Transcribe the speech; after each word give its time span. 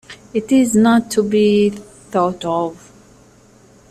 It 0.33 0.51
is 0.51 0.75
not 0.75 1.11
to 1.11 1.21
be 1.21 1.69
thought 1.69 2.43
of. 2.43 2.91